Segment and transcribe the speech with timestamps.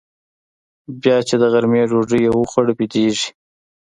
[1.01, 3.29] بيا چې د غرمې ډوډۍ يې وخوړه بيدېږي.